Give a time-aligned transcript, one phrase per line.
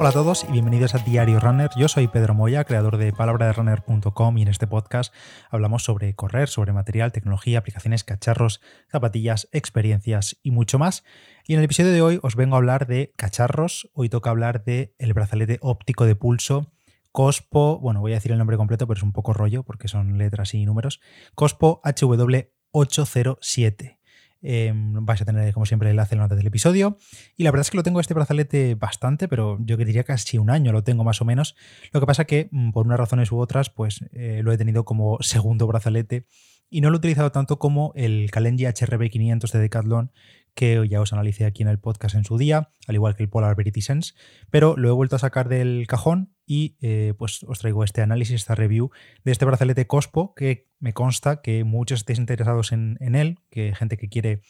[0.00, 1.68] Hola a todos y bienvenidos a Diario Runner.
[1.76, 5.12] Yo soy Pedro Moya, creador de palabraderunner.com y en este podcast
[5.50, 8.60] hablamos sobre correr, sobre material, tecnología, aplicaciones, cacharros,
[8.92, 11.02] zapatillas, experiencias y mucho más.
[11.48, 13.90] Y en el episodio de hoy os vengo a hablar de cacharros.
[13.92, 16.70] Hoy toca hablar del el brazalete óptico de pulso
[17.10, 20.18] Cospo, bueno, voy a decir el nombre completo, pero es un poco rollo porque son
[20.18, 21.00] letras y números.
[21.34, 23.97] Cospo HW807.
[24.40, 26.96] Em, vais a tener, como siempre, el enlace en la nota del episodio.
[27.36, 30.50] Y la verdad es que lo tengo este brazalete bastante, pero yo diría casi un
[30.50, 31.56] año lo tengo más o menos.
[31.92, 34.84] Lo que pasa que, mm, por unas razones u otras, pues eh, lo he tenido
[34.84, 36.26] como segundo brazalete
[36.70, 40.12] y no lo he utilizado tanto como el Kalenji HRB500 de Decathlon,
[40.58, 43.28] que ya os analicé aquí en el podcast en su día, al igual que el
[43.28, 44.14] Polar Verity Sense,
[44.50, 48.34] pero lo he vuelto a sacar del cajón y eh, pues os traigo este análisis,
[48.34, 48.90] esta review
[49.22, 53.96] de este brazalete Cospo, que me consta que muchos estéis interesados en, él, que gente
[53.96, 54.42] que quiere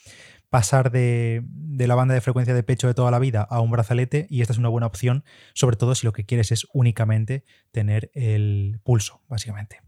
[0.48, 3.70] pasar de, de, la banda de frecuencia de pecho de toda la vida a un
[3.70, 7.44] brazalete y esta es una buena opción, sobre todo si lo que quieres es únicamente
[7.70, 9.87] tener el pulso, básicamente.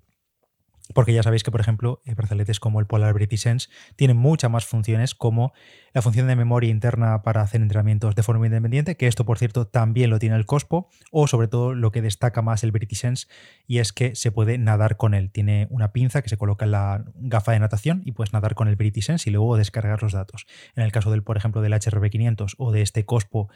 [0.95, 4.67] Porque ya sabéis que, por ejemplo, brazaletes como el Polar British Sense tienen muchas más
[4.67, 5.53] funciones, como
[5.93, 9.67] la función de memoria interna para hacer entrenamientos de forma independiente, que esto, por cierto,
[9.67, 13.27] también lo tiene el Cospo, o sobre todo lo que destaca más el British Sense,
[13.67, 15.31] y es que se puede nadar con él.
[15.31, 18.69] Tiene una pinza que se coloca en la gafa de natación y puedes nadar con
[18.69, 20.47] el British Sense y luego descargar los datos.
[20.75, 23.49] En el caso del, por ejemplo, del HRB500 o de este Cospo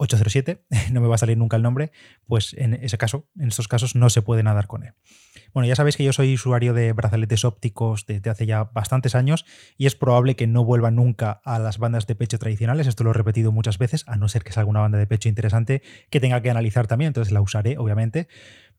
[0.00, 0.60] HW807,
[0.92, 1.92] no me va a salir nunca el nombre,
[2.26, 4.94] pues en ese caso, en estos casos no se puede nadar con él.
[5.52, 9.44] Bueno, ya sabéis que yo soy usuario de brazaletes ópticos desde hace ya bastantes años
[9.76, 12.86] y es probable que no vuelva nunca a las bandas de pecho tradicionales.
[12.86, 15.28] Esto lo he repetido muchas veces, a no ser que salga una banda de pecho
[15.28, 18.28] interesante que tenga que analizar también, entonces la usaré, obviamente.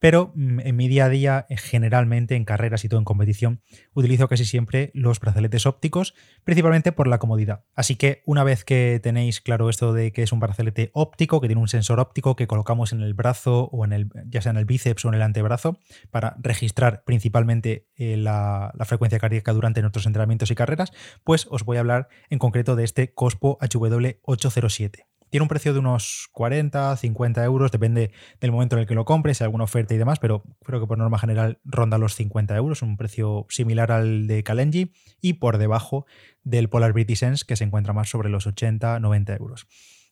[0.01, 3.61] Pero mm, en mi día a día, eh, generalmente en carreras y todo en competición,
[3.93, 7.63] utilizo casi siempre los brazaletes ópticos, principalmente por la comodidad.
[7.75, 11.47] Así que una vez que tenéis claro esto de que es un brazalete óptico, que
[11.47, 14.57] tiene un sensor óptico que colocamos en el brazo o en el, ya sea en
[14.57, 15.77] el bíceps o en el antebrazo,
[16.09, 20.91] para registrar principalmente eh, la, frecuencia cardíaca durante nuestros entrenamientos y carreras,
[21.23, 25.10] pues os voy a hablar en concreto de este Cospo HW807.
[25.31, 28.11] Tiene un precio de unos 40, 50 euros, depende
[28.41, 30.81] del momento en el que lo compres, si hay alguna oferta y demás, pero creo
[30.81, 35.33] que por norma general ronda los 50 euros, un precio similar al de Kalenji y
[35.33, 36.05] por debajo
[36.43, 39.67] del Polar British Sense, que se encuentra más sobre los 80, 90 euros.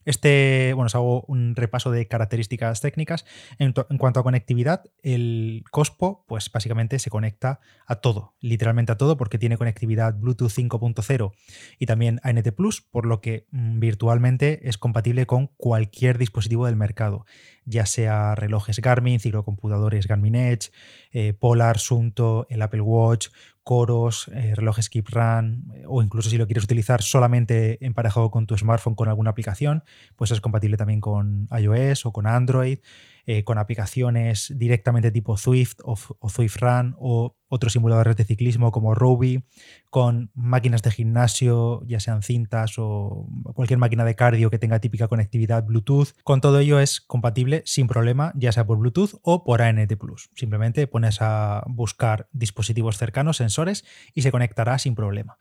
[0.05, 3.25] Este, bueno, os hago un repaso de características técnicas.
[3.57, 9.17] En, cuanto a conectividad, el Cospo, pues básicamente se conecta a todo, literalmente a todo,
[9.17, 11.31] porque tiene conectividad Bluetooth 5.0
[11.77, 16.75] y también ANT Plus, por lo que mm, virtualmente es compatible con cualquier dispositivo del
[16.75, 17.25] mercado,
[17.65, 20.71] ya sea relojes Garmin, ciclocomputadores Garmin Edge,
[21.11, 23.29] eh, Polar, Sunto, el Apple Watch,
[23.69, 28.47] coros, eh, relojes Keep Run, eh, o incluso si lo quieres utilizar solamente emparejado con
[28.47, 29.83] tu smartphone con alguna aplicación,
[30.15, 32.79] pues es compatible también con iOS o con Android.
[33.25, 35.95] Eh, con aplicaciones directamente tipo Swift o,
[36.29, 39.43] Swift Run o otros simuladores de ciclismo como Ruby,
[39.89, 45.07] con máquinas de gimnasio, ya sean cintas o cualquier máquina de cardio que tenga típica
[45.07, 46.09] conectividad Bluetooth.
[46.23, 50.29] Con todo ello es compatible sin problema, ya sea por Bluetooth o por ANT Plus.
[50.35, 55.39] Simplemente pones a buscar dispositivos cercanos, sensores, y se conectará sin problema.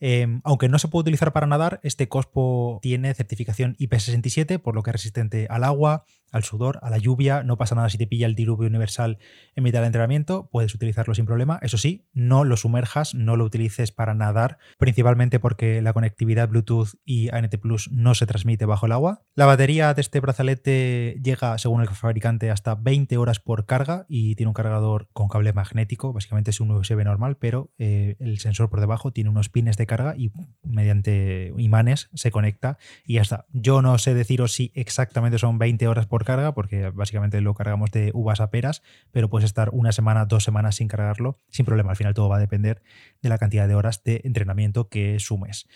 [0.00, 4.82] Em, aunque no se puede utilizar para nadar, este Cospo tiene certificación IP67, por lo
[4.82, 7.42] que es resistente al agua, al sudor, a la lluvia.
[7.42, 9.18] No pasa nada si te pilla el diluvio universal
[9.54, 11.58] en mitad del entrenamiento, puedes utilizarlo sin problema.
[11.62, 16.94] Eso sí, no lo sumerjas, no lo utilices para nadar, principalmente porque la conectividad Bluetooth
[17.04, 19.22] y ANT Plus no se transmite bajo el agua.
[19.34, 24.34] La batería de este brazalete llega, según el fabricante, hasta 20 horas por carga y
[24.34, 26.12] tiene un cargador con cable magnético.
[26.12, 29.86] Básicamente es un USB normal, pero eh, el sensor por debajo tiene unos pines de
[29.88, 30.30] carga y
[30.62, 33.46] mediante imanes se conecta y ya está.
[33.52, 37.90] Yo no sé deciros si exactamente son 20 horas por carga, porque básicamente lo cargamos
[37.90, 41.90] de uvas a peras, pero puedes estar una semana, dos semanas sin cargarlo sin problema.
[41.90, 42.82] Al final todo va a depender
[43.22, 45.66] de la cantidad de horas de entrenamiento que sumes.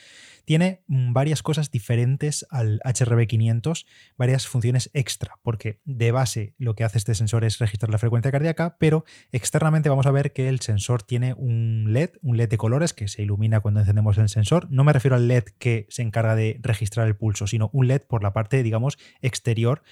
[0.44, 3.86] Tiene mm, varias cosas diferentes al HRB500,
[4.16, 8.32] varias funciones extra, porque de base lo que hace este sensor es registrar la frecuencia
[8.32, 12.58] cardíaca, pero externamente vamos a ver que el sensor tiene un LED, un LED de
[12.58, 14.68] colores que se ilumina cuando encendemos el sensor.
[14.70, 18.02] No me refiero al LED que se encarga de registrar el pulso, sino un LED
[18.02, 19.82] por la parte, digamos, exterior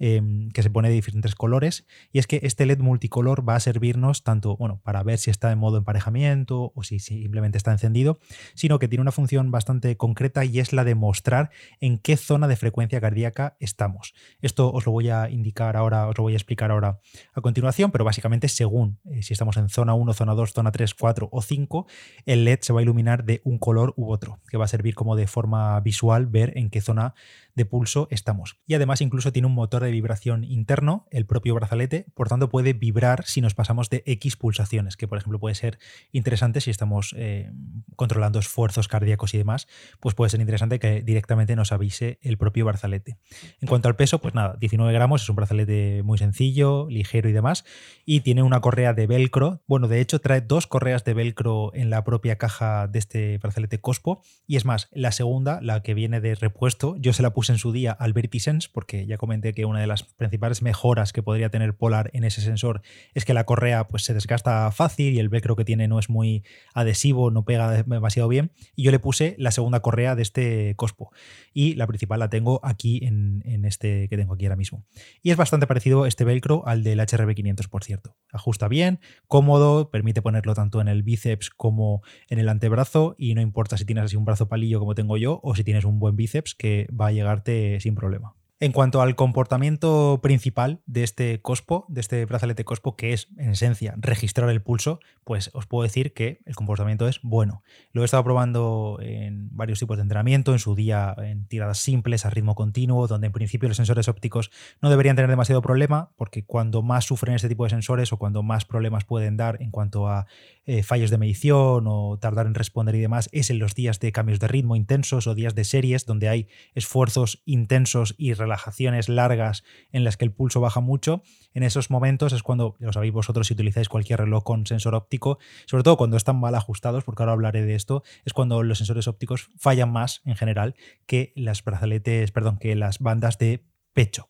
[0.00, 1.86] em, que se pone de diferentes colores.
[2.10, 5.52] Y es que este LED multicolor va a servirnos tanto, bueno, para ver si está
[5.52, 8.18] en modo emparejamiento o si simplemente está encendido,
[8.54, 11.50] sino que tiene una función bastante concreta y es la de mostrar
[11.80, 14.14] en qué zona de frecuencia cardíaca estamos.
[14.40, 17.00] Esto os lo voy a indicar ahora, os lo voy a explicar ahora
[17.34, 20.94] a continuación, pero básicamente según eh, si estamos en zona 1, zona 2, zona 3,
[20.94, 21.86] 4 o 5,
[22.24, 24.94] el LED se va a iluminar de un color u otro, que va a servir
[24.94, 27.14] como de forma visual ver en qué zona
[27.54, 28.58] de pulso estamos.
[28.66, 32.72] Y además incluso tiene un motor de vibración interno, el propio brazalete, por tanto puede
[32.72, 35.78] vibrar si nos pasamos de X pulsaciones, que por ejemplo puede ser
[36.12, 37.50] interesante si estamos eh,
[37.96, 39.68] controlando esfuerzos cardíacos y demás,
[40.00, 43.18] pues puede ser interesante que directamente nos avise el propio brazalete.
[43.60, 47.32] En cuanto al peso, pues nada, 19 gramos, es un brazalete muy sencillo, ligero y
[47.32, 47.64] demás,
[48.04, 51.90] y tiene una correa de velcro, bueno, de hecho trae dos correas de velcro en
[51.90, 56.20] la propia caja de este brazalete Cospo, y es más, la segunda, la que viene
[56.20, 59.64] de repuesto, yo se la puse en su día al Vertisense, porque ya comenté que
[59.64, 62.82] una de las principales mejoras que podría tener Polar en ese sensor
[63.14, 66.08] es que la correa pues, se desgasta fácil y el velcro que tiene no es
[66.08, 66.44] muy
[66.74, 68.52] adhesivo, no pega demasiado bien.
[68.76, 71.10] Y yo le puse la segunda correa de este Cospo.
[71.52, 74.84] Y la principal la tengo aquí en, en este que tengo aquí ahora mismo.
[75.22, 78.16] Y es bastante parecido este velcro al del HRB500, por cierto.
[78.32, 83.40] Ajusta bien, cómodo, permite ponerlo tanto en el bíceps como en el antebrazo y no
[83.40, 86.16] importa si tienes así un brazo palillo como tengo yo o si tienes un buen
[86.16, 87.40] bíceps que va a llegar
[87.80, 88.34] sin problema.
[88.62, 93.52] En cuanto al comportamiento principal de este COSPO, de este brazalete COSPO, que es en
[93.52, 97.62] esencia registrar el pulso, pues os puedo decir que el comportamiento es bueno.
[97.92, 102.26] Lo he estado probando en varios tipos de entrenamiento, en su día en tiradas simples,
[102.26, 104.50] a ritmo continuo, donde en principio los sensores ópticos
[104.82, 108.42] no deberían tener demasiado problema, porque cuando más sufren este tipo de sensores o cuando
[108.42, 110.26] más problemas pueden dar en cuanto a
[110.66, 114.12] eh, fallos de medición o tardar en responder y demás, es en los días de
[114.12, 119.62] cambios de ritmo intensos o días de series, donde hay esfuerzos intensos y relajaciones largas
[119.92, 121.22] en las que el pulso baja mucho,
[121.54, 125.38] en esos momentos es cuando, lo sabéis vosotros si utilizáis cualquier reloj con sensor óptico,
[125.66, 129.06] sobre todo cuando están mal ajustados, porque ahora hablaré de esto, es cuando los sensores
[129.06, 130.74] ópticos fallan más en general
[131.06, 134.28] que las brazaletes, perdón, que las bandas de pecho.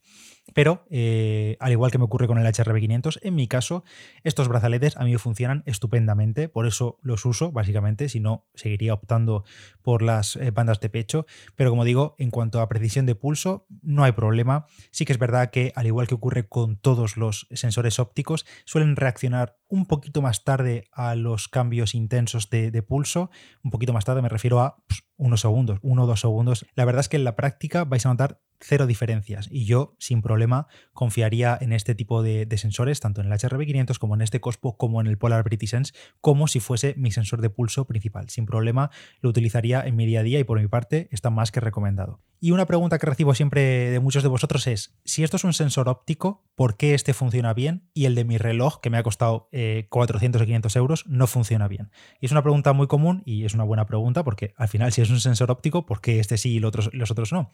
[0.55, 3.85] Pero, eh, al igual que me ocurre con el HRB500, en mi caso,
[4.25, 9.45] estos brazaletes a mí funcionan estupendamente, por eso los uso, básicamente, si no, seguiría optando
[9.83, 11.27] por las eh, bandas de pecho.
[11.57, 14.67] Pero como digo, en cuanto a precisión de pulso, no hay problema.
[14.91, 18.97] Sí que es verdad que, al igual que ocurre con todos los sensores ópticos, suelen
[18.97, 23.31] reaccionar un poquito más tarde a los cambios intensos de, pulso.
[23.63, 26.67] Un poquito más tarde me refiero a pues, unos segundos, uno o dos segundos.
[26.75, 30.23] La verdad es que en la práctica vais a notar cero diferencias y yo sin
[30.23, 34.77] problema confiaría en este tipo de, sensores, tanto en el HRB500 como en este Cospo
[34.77, 38.29] como en el Polar Sense, como si fuese mi sensor de pulso principal.
[38.29, 38.91] Sin problema
[39.21, 42.21] lo utilizaría en mi día a día y por mi parte está más que recomendado.
[42.43, 45.53] Y una pregunta que recibo siempre de muchos de vosotros es, si esto es un
[45.53, 49.03] sensor óptico, ¿por qué este funciona bien y el de mi reloj, que me ha
[49.03, 49.51] costado
[49.91, 51.91] 400 eh, o 500 euros, no funciona bien?
[52.19, 55.03] Y es una pregunta muy común y es una buena pregunta porque al final si
[55.03, 57.53] es un sensor óptico, ¿por qué este sí y los otros, los otros no?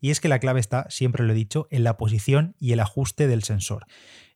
[0.00, 2.80] Y es que la clave está, siempre lo he dicho, en la posición y el
[2.80, 3.86] ajuste del sensor.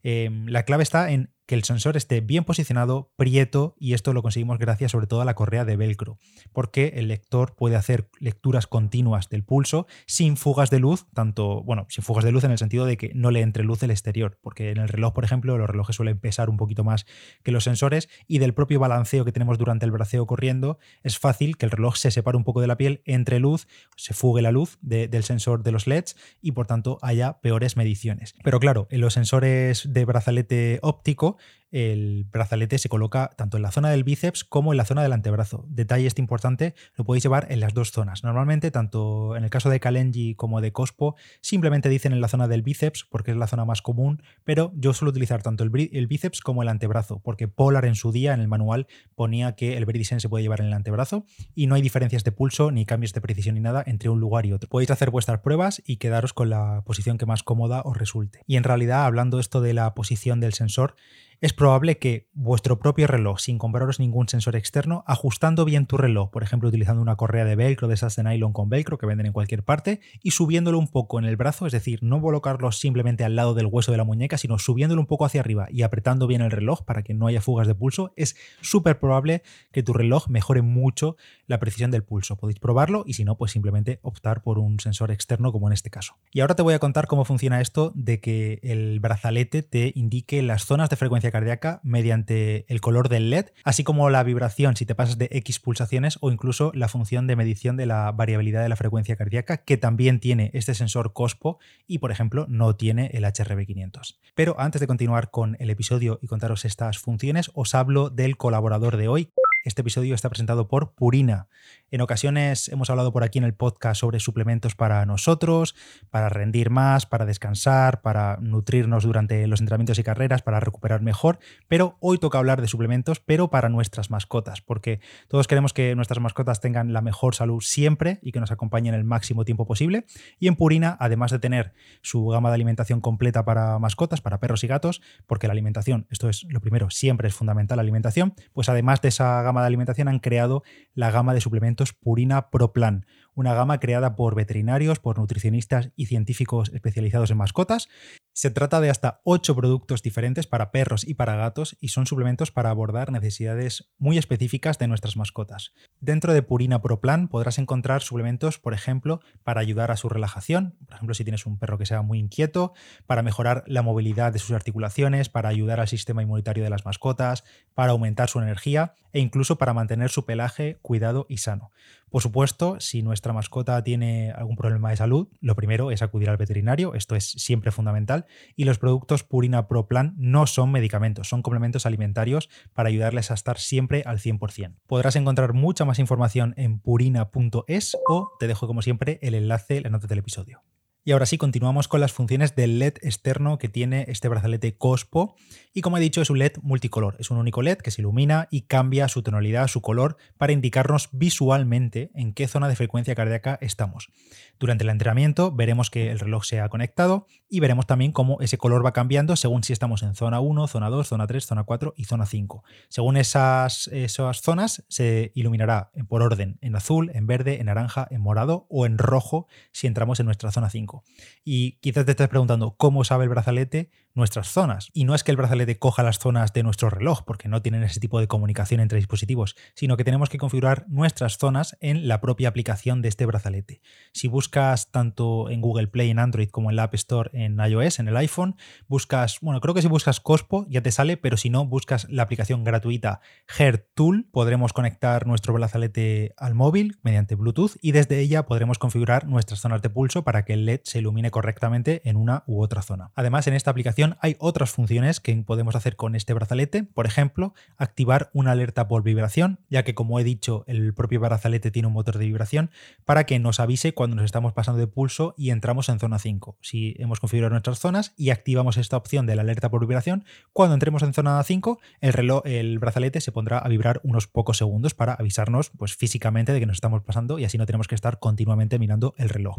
[0.03, 4.21] Em, la clave está en que el sensor esté bien posicionado, prieto, y esto lo
[4.21, 6.19] conseguimos gracias sobre todo a la correa de velcro,
[6.53, 11.87] porque el lector puede hacer lecturas continuas del pulso sin fugas de luz, tanto, bueno,
[11.89, 14.39] sin fugas de luz en el sentido de que no le entre luz el exterior,
[14.43, 17.07] porque en el reloj, por ejemplo, los relojes suelen pesar un poquito más
[17.43, 21.57] que los sensores, y del propio balanceo que tenemos durante el braceo corriendo, es fácil
[21.57, 24.53] que el reloj se separe un poco de la piel, entre luz, se fugue la
[24.53, 28.35] luz del sensor de los LEDs, y por tanto haya peores mediciones.
[28.45, 31.38] Pero claro, en los sensores de brazalete óptico,
[31.71, 35.13] el brazalete se coloca tanto en la zona del bíceps como en la zona del
[35.13, 35.67] antebrazo.
[35.69, 38.25] Detalle este importante, lo podéis llevar en las dos zonas.
[38.25, 42.49] Normalmente, tanto en el caso de Kalenji como de Cospo, simplemente dicen en la zona
[42.49, 46.41] del bíceps porque es la zona más común, pero yo suelo utilizar tanto el, bíceps
[46.41, 50.23] como el antebrazo, porque Polar en su día, en el manual, ponía que el Vertisense
[50.23, 53.21] se puede llevar en el antebrazo y no hay diferencias de pulso ni cambios de
[53.21, 54.69] precisión ni nada entre un lugar y otro.
[54.69, 58.43] Podéis hacer vuestras pruebas y quedaros con la posición que más cómoda os resulte.
[58.47, 60.95] Y en realidad, hablando esto de la posición del sensor,
[61.41, 66.31] es probable que vuestro propio reloj, sin compraros ningún sensor externo, ajustando bien tu reloj,
[66.31, 69.27] por ejemplo, utilizando una correa de velcro de esas de nylon con velcro que venden
[69.27, 73.25] en cualquier parte, y subiéndolo un poco en el brazo, es decir, no colocarlo simplemente
[73.25, 76.27] al lado del hueso de la muñeca, sino subiéndolo un poco hacia arriba y apretando
[76.27, 79.93] bien el reloj para que no haya fugas de pulso, es súper probable que tu
[79.93, 81.17] reloj mejore mucho
[81.47, 82.37] la precisión del pulso.
[82.37, 85.91] Podéis probarlo y si no, pues simplemente optar por un sensor externo como en este
[85.91, 86.17] caso.
[86.33, 90.43] Y ahora te voy a contar cómo funciona esto de que el brazalete te indique
[90.43, 94.77] las zonas de frecuencia cardíaca cardíaca mediante el color del LED, así como la vibración
[94.77, 98.63] si te pasas de X pulsaciones o incluso la función de medición de la variabilidad
[98.63, 103.11] de la frecuencia cardíaca, que también tiene este sensor COSPO y, por ejemplo, no tiene
[103.15, 104.19] el HRB500.
[104.35, 108.97] Pero antes de continuar con el episodio y contaros estas funciones, os hablo del colaborador
[108.97, 109.31] de hoy,
[109.65, 111.49] este episodio está presentado por Purina.
[111.91, 115.75] En ocasiones hemos hablado por aquí en el podcast sobre suplementos para nosotros,
[116.11, 121.39] para rendir más, para descansar, para nutrirnos durante los entrenamientos y carreras, para recuperar mejor,
[121.67, 126.21] pero hoy toca hablar de suplementos, pero para nuestras mascotas, porque todos queremos que nuestras
[126.21, 130.05] mascotas tengan la mejor salud siempre y que nos acompañen el máximo tiempo posible.
[130.39, 134.63] Y en Purina, además de tener su gama de alimentación completa para mascotas, para perros
[134.63, 138.69] y gatos, porque la alimentación, esto es lo primero, siempre es fundamental la alimentación, pues
[138.69, 140.63] además de esa gama de alimentación han creado
[140.95, 143.07] la gama de suplementos Purina Pro Plan,
[143.39, 147.89] una gama creada por veterinarios, por nutricionistas y científicos especializados en mascotas.
[148.33, 152.51] Se trata de hasta 8 productos diferentes para perros y para gatos y son suplementos
[152.51, 155.73] para abordar necesidades muy específicas de nuestras mascotas.
[156.01, 160.77] Dentro de Purina Pro Plan podrás encontrar suplementos, por ejemplo, para ayudar a su relajación,
[160.87, 162.73] por ejemplo, si tienes un perro que sea muy inquieto,
[163.07, 167.45] para mejorar la movilidad de sus articulaciones, para ayudar al sistema inmunitario de las mascotas,
[167.75, 171.71] para aumentar su energía e incluso para mantener su pelaje cuidado y sano.
[172.11, 176.37] Por supuesto, si nuestra mascota tiene algún problema de salud, lo primero es acudir al
[176.37, 181.43] veterinario, esto es siempre fundamental, y los productos Purina Pro Plan no son medicamentos, son
[181.43, 184.77] complementos alimentarios para ayudarles a estar siempre al 100%.
[184.87, 189.85] Podrás encontrar mucha más información en purina.es o te dejo como siempre el enlace en
[189.85, 190.63] la nota del episodio.
[191.09, 195.37] Y ahora sí, continuamos con las funciones del LED externo que tiene este brazalete COSPO.
[195.73, 197.17] Y como he dicho, es un LED multicolor.
[197.19, 201.09] Es un único LED que se ilumina y cambia su tonalidad, su color, para indicarnos
[201.13, 204.11] visualmente en qué zona de frecuencia cardíaca estamos.
[204.59, 208.59] Durante el entrenamiento veremos que el reloj se ha conectado y veremos también cómo ese
[208.59, 211.95] color va cambiando según si estamos en zona 1, zona 2, zona 3, zona 4
[211.97, 212.65] y zona 5.
[212.91, 218.21] Según esas, esas zonas se iluminará por orden en azul, en verde, en naranja, en
[218.21, 220.98] morado o en rojo si entramos en nuestra zona 5.
[221.45, 224.91] Y quizás te estés preguntando cómo sabe el brazalete nuestras zonas.
[224.93, 227.83] Y no es que el brazalete coja las zonas de nuestro reloj, porque no tienen
[227.83, 232.21] ese tipo de comunicación entre dispositivos, sino que tenemos que configurar nuestras zonas en la
[232.21, 233.81] propia aplicación de este brazalete.
[234.13, 238.01] Si buscas tanto en Google Play en Android como en la App Store en iOS,
[238.01, 238.57] en el iPhone,
[238.87, 242.25] buscas, bueno, creo que si buscas Cospo ya te sale, pero si no, buscas la
[242.25, 243.21] aplicación gratuita
[243.59, 249.27] Hair Tool, podremos conectar nuestro brazalete al móvil mediante Bluetooth y desde ella podremos configurar
[249.27, 252.83] nuestras zonas de pulso para que el LED se ilumine correctamente en una u otra
[252.83, 253.13] zona.
[253.15, 257.55] Además, en esta aplicación hay otras funciones que podemos hacer con este brazalete, por ejemplo,
[257.77, 261.95] activar una alerta por vibración, ya que como he dicho, el propio brazalete tiene un
[261.95, 262.71] motor de vibración
[263.05, 266.59] para que nos avise cuando nos estamos pasando de pulso y entramos en zona 5.
[266.61, 270.75] Si hemos configurado nuestras zonas y activamos esta opción de la alerta por vibración, cuando
[270.75, 274.95] entremos en zona 5, el reloj, el brazalete se pondrá a vibrar unos pocos segundos
[274.95, 278.19] para avisarnos pues, físicamente de que nos estamos pasando y así no tenemos que estar
[278.19, 279.59] continuamente mirando el reloj.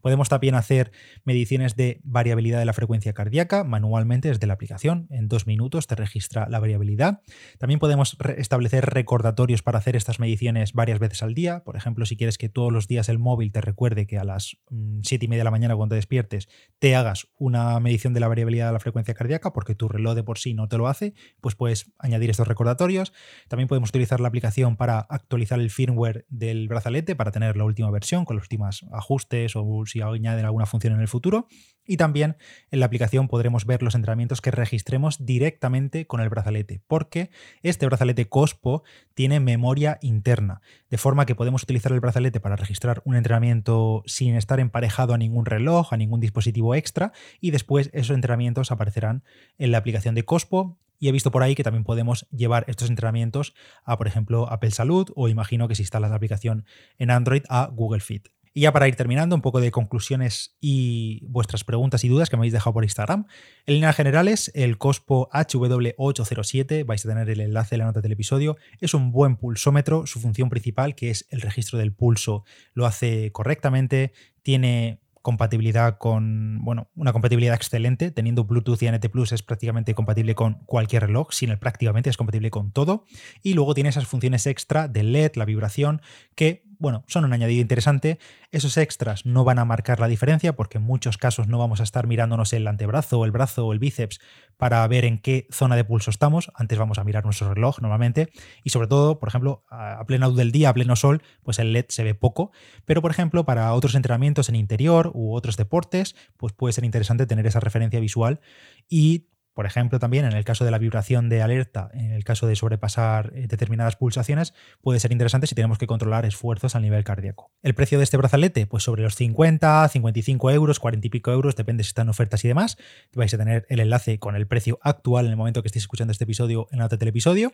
[0.00, 0.92] Podemos también hacer
[1.24, 5.06] mediciones de variabilidad de la frecuencia cardíaca manualmente desde la aplicación.
[5.10, 7.20] En dos minutos te registra la variabilidad.
[7.58, 11.62] También podemos establecer recordatorios para hacer estas mediciones varias veces al día.
[11.62, 14.56] Por ejemplo, si quieres que todos los días el móvil te recuerde que a las
[15.02, 18.28] 7 y media de la mañana cuando te despiertes te hagas una medición de la
[18.28, 21.12] variabilidad de la frecuencia cardíaca porque tu reloj de por sí no te lo hace,
[21.42, 23.12] pues puedes añadir estos recordatorios.
[23.48, 27.90] También podemos utilizar la aplicación para actualizar el firmware del brazalete para tener la última
[27.90, 31.46] versión con los últimos ajustes o si añaden alguna función en el futuro.
[31.86, 32.36] Y también
[32.70, 37.30] en la aplicación podremos ver los entrenamientos que registremos directamente con el brazalete, porque
[37.62, 38.82] este brazalete COSPO
[39.14, 44.34] tiene memoria interna, de forma que podemos utilizar el brazalete para registrar un entrenamiento sin
[44.34, 49.22] estar emparejado a ningún reloj, a ningún dispositivo extra, y después esos entrenamientos aparecerán
[49.58, 52.88] en la aplicación de COSPO y he visto por ahí que también podemos llevar estos
[52.88, 56.64] entrenamientos a, por ejemplo, Apple Salud o imagino que si instalas la aplicación
[56.98, 58.28] en Android a Google Fit.
[58.56, 62.38] Y ya para ir terminando, un poco de conclusiones y vuestras preguntas y dudas que
[62.38, 63.26] me habéis dejado por Instagram.
[63.66, 68.12] En líneas generales, el Cospo HW807, vais a tener el enlace en la nota del
[68.12, 70.06] episodio, es un buen pulsómetro.
[70.06, 74.14] Su función principal, que es el registro del pulso, lo hace correctamente.
[74.40, 78.12] Tiene compatibilidad con, bueno, una compatibilidad excelente.
[78.12, 82.16] Teniendo Bluetooth y NT Plus es prácticamente compatible con cualquier reloj, sin el prácticamente es
[82.16, 83.06] compatible con todo.
[83.42, 86.00] Y luego tiene esas funciones extra de LED, la vibración,
[86.36, 88.18] que bueno, son un añadido interesante.
[88.50, 91.82] Esos extras no van a marcar la diferencia porque en muchos casos no vamos a
[91.82, 94.20] estar mirándonos el antebrazo el brazo o el bíceps
[94.56, 96.50] para ver en qué zona de pulso estamos.
[96.54, 98.30] Antes vamos a mirar nuestro reloj normalmente.
[98.64, 101.72] Y sobre todo, por ejemplo, a plena luz del día, a pleno sol, pues el
[101.72, 102.52] LED se ve poco.
[102.84, 107.26] Pero, por ejemplo, para otros entrenamientos en interior u otros deportes, pues puede ser interesante
[107.26, 108.40] tener esa referencia visual
[108.88, 112.46] y Por ejemplo, también en el caso de la vibración de alerta, en el caso
[112.46, 117.04] de sobrepasar eh, determinadas pulsaciones, puede ser interesante si tenemos que controlar esfuerzos a nivel
[117.04, 117.50] cardíaco.
[117.62, 121.56] El precio de este brazalete, pues sobre los 50, 55 euros, 40 y pico euros,
[121.56, 122.76] depende si están ofertas y demás.
[123.14, 126.12] Vais a tener el enlace con el precio actual en el momento que estéis escuchando
[126.12, 127.52] este episodio en la del episodio.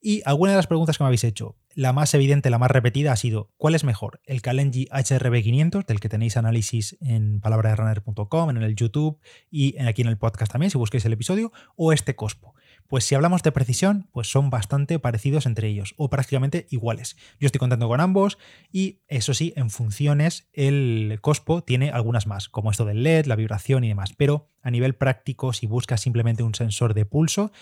[0.00, 3.12] Y alguna de las preguntas que me habéis hecho, la más evidente, la más repetida
[3.12, 4.20] ha sido, ¿cuál es mejor?
[4.24, 9.20] ¿El Kalenji HRB500, del que tenéis análisis en palabraderunner.com, en el YouTube
[9.50, 11.43] y aquí en el podcast también, si busquéis el episodio?
[11.76, 12.54] O este Cospo?
[12.86, 17.16] Pues si hablamos de precisión, pues son bastante parecidos entre ellos o prácticamente iguales.
[17.40, 18.38] Yo estoy contando con ambos
[18.70, 23.36] y eso sí, en funciones el Cospo tiene algunas más, como esto del LED, la
[23.36, 27.52] vibración y demás, pero a nivel práctico, si buscas simplemente un sensor de pulso,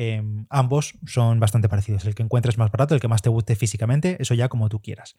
[0.00, 2.04] Em, ambos son bastante parecidos.
[2.04, 4.80] El que encuentres más barato, el que más te guste físicamente, eso ya como tú
[4.80, 5.16] quieras.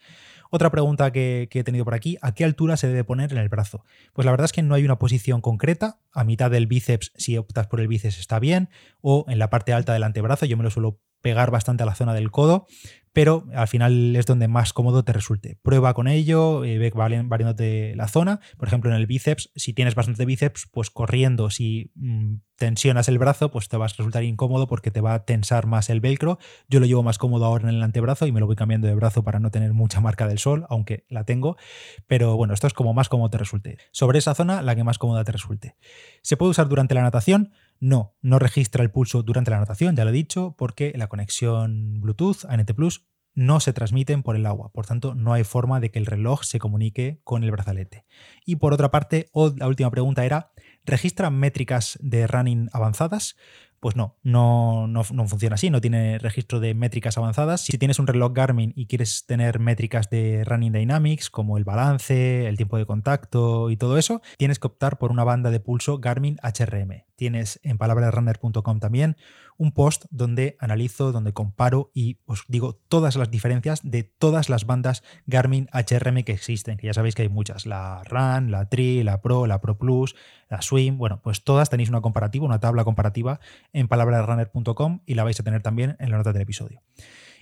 [0.51, 3.39] Otra pregunta que, que, he tenido por aquí, ¿a qué altura se debe poner en
[3.39, 3.83] el brazo?
[4.13, 5.99] Pues la verdad es que no hay una posición concreta.
[6.13, 8.69] A mitad del bíceps, si optas por el bíceps, está bien.
[9.01, 11.95] O en la parte alta del antebrazo, yo me lo suelo pegar bastante a la
[11.95, 12.65] zona del codo,
[13.13, 15.57] pero al final es donde más cómodo te resulte.
[15.61, 18.39] Prueba con ello, eh, ve variándote la zona.
[18.57, 23.17] Por ejemplo, en el bíceps, si tienes bastante bíceps, pues corriendo, si mm, tensionas el
[23.17, 26.37] brazo, pues te va a resultar incómodo porque te va a tensar más el velcro.
[26.67, 28.95] Yo lo llevo más cómodo ahora en el antebrazo y me lo voy cambiando de
[28.95, 31.57] brazo para no tener mucha marca del sol, aunque la tengo.
[32.05, 33.77] Pero bueno, esto es como más cómodo te resulte.
[33.91, 35.75] Sobre esa zona, la que más cómoda te resulte.
[36.21, 37.51] ¿Se puede usar durante la natación?
[37.79, 42.01] No, no registra el pulso durante la natación, ya lo he dicho, porque la conexión
[42.01, 43.05] Bluetooth ANT Plus
[43.35, 46.43] no se transmiten por el agua, por tanto no hay forma de que el reloj
[46.43, 48.05] se comunique con el brazalete.
[48.45, 50.51] Y por otra parte, la última pregunta era,
[50.83, 53.37] ¿registra métricas de running avanzadas?
[53.79, 57.61] Pues no, no, no, funciona así, no tiene registro de métricas avanzadas.
[57.61, 62.45] Si tienes un reloj Garmin y quieres tener métricas de Running Dynamics, como el balance,
[62.45, 65.99] el tiempo de contacto y todo eso, tienes que optar por una banda de pulso
[65.99, 67.08] Garmin HRM.
[67.19, 69.17] Tienes en palabrasrunner.com también
[69.57, 74.65] un post donde analizo, donde comparo y os digo todas las diferencias de todas las
[74.65, 79.03] bandas Garmin HRM que existen, que ya sabéis que hay muchas, la Run, la Tri,
[79.03, 80.15] la Pro, la Pro Plus,
[80.49, 83.41] la Swim, bueno, pues todas tenéis una comparativa, una tabla comparativa
[83.73, 86.81] en palabrasrunner.com y la vais a tener también en la nota del episodio.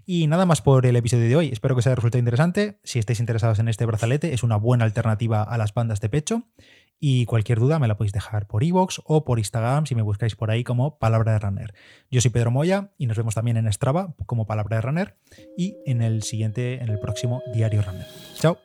[0.09, 1.49] Y nada más por el episodio de hoy.
[1.49, 2.79] Espero que os haya resultado interesante.
[2.85, 6.43] Si estáis interesados en este brazalete, es una buena alternativa a las bandas de pecho.
[6.97, 10.37] Y cualquier duda me la podéis dejar por iVoox o por Instagram si me buscáis
[10.37, 11.73] por ahí como Palabra de Runner.
[12.09, 15.17] Yo soy Pedro Moya y nos vemos también en Strava como Palabra de Runner
[15.57, 18.07] y en el siguiente, en el próximo Diario Runner.
[18.35, 18.57] Chao.